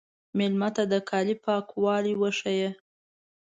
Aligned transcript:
مېلمه 0.37 0.69
ته 0.75 0.83
د 0.91 0.93
کالي 1.09 1.35
پاکوالی 1.45 2.13
وښیه. 2.17 2.69